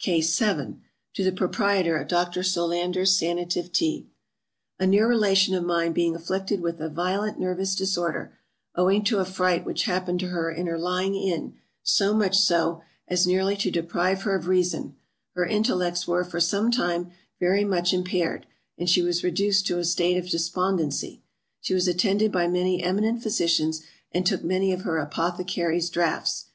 To 0.00 0.44
the 1.14 1.30
Proprietor 1.36 1.96
of 1.96 2.08
Dr. 2.08 2.42
SOLANDER'S 2.42 3.16
Sanative 3.16 3.70
Tea. 3.70 4.08
A 4.80 4.86
near 4.88 5.06
relation 5.06 5.54
of 5.54 5.62
mine 5.62 5.92
being 5.92 6.16
afflicted 6.16 6.60
with 6.60 6.80
a 6.80 6.88
violent 6.88 7.38
nervous 7.38 7.76
disorder, 7.76 8.36
owing 8.74 9.04
to 9.04 9.20
a 9.20 9.24
fright 9.24 9.64
which 9.64 9.84
happened 9.84 10.18
to 10.18 10.30
her 10.30 10.50
in 10.50 10.66
her 10.66 10.76
lying 10.76 11.14
in, 11.14 11.54
so 11.84 12.12
much 12.12 12.36
so, 12.36 12.82
as 13.06 13.28
nearly 13.28 13.56
to 13.58 13.70
deprive 13.70 14.22
her 14.22 14.34
of 14.34 14.48
reason; 14.48 14.96
her 15.36 15.46
intellects 15.46 16.08
were 16.08 16.24
for 16.24 16.40
some 16.40 16.72
time, 16.72 17.12
very 17.38 17.64
much 17.64 17.94
impaired, 17.94 18.44
and 18.76 18.90
she 18.90 19.02
was 19.02 19.22
reduced 19.22 19.68
to 19.68 19.78
a 19.78 19.84
state 19.84 20.16
of 20.16 20.28
despondency; 20.28 21.22
she 21.60 21.74
was 21.74 21.86
attended 21.86 22.32
by 22.32 22.48
many 22.48 22.82
eminent 22.82 23.22
physicians, 23.22 23.82
and 24.10 24.26
took 24.26 24.42
many 24.42 24.72
of 24.72 24.80
her 24.82 24.98
apothecary's 24.98 25.90
draughts, 25.90 26.46
&c. 26.46 26.50